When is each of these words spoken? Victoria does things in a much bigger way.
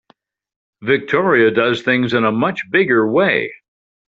Victoria 0.81 1.51
does 1.51 1.83
things 1.83 2.15
in 2.15 2.25
a 2.25 2.31
much 2.31 2.61
bigger 2.71 3.07
way. 3.07 3.53